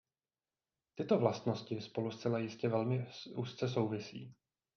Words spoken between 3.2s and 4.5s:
úzce souvisí.